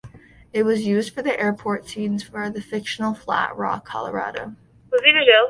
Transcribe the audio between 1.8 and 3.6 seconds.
scenes for the fictional Flat